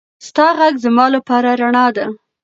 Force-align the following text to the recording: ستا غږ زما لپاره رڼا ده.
ستا 0.27 0.47
غږ 0.57 0.73
زما 0.85 1.05
لپاره 1.15 1.49
رڼا 1.61 1.85
ده. 1.95 2.05